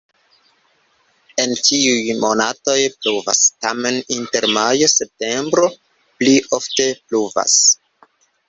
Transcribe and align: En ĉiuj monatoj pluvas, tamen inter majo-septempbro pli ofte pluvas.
En 1.43 1.51
ĉiuj 1.67 2.15
monatoj 2.23 2.77
pluvas, 3.03 3.43
tamen 3.67 3.99
inter 4.17 4.49
majo-septempbro 4.57 5.71
pli 5.75 6.37
ofte 6.61 6.89
pluvas. 7.05 7.61